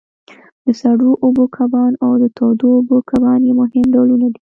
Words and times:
د 0.65 0.67
سړو 0.81 1.11
اوبو 1.25 1.43
کبان 1.57 1.91
او 2.05 2.11
د 2.21 2.23
تودو 2.37 2.67
اوبو 2.77 2.97
کبان 3.09 3.39
یې 3.47 3.53
مهم 3.61 3.85
ډولونه 3.95 4.27
دي. 4.33 4.41